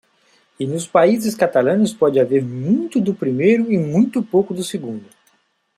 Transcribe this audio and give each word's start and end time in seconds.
E 0.59 0.65
nos 0.65 0.87
países 0.87 1.35
catalães 1.35 1.93
pode 1.93 2.19
haver 2.19 2.43
muito 2.43 2.99
do 2.99 3.13
primeiro 3.13 3.71
e 3.71 3.77
muito 3.77 4.23
pouco 4.23 4.51
do 4.51 4.63
segundo. 4.63 5.05